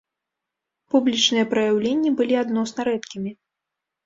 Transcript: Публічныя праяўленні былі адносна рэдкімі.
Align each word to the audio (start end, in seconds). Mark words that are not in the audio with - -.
Публічныя 0.93 1.45
праяўленні 1.51 2.09
былі 2.21 2.35
адносна 2.43 2.81
рэдкімі. 2.89 3.31